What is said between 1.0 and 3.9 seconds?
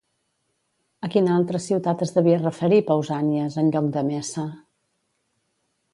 A quina altra ciutat es devia referir Pausànies, en